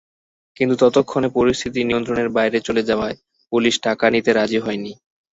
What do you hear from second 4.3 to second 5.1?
রাজি হয়নি।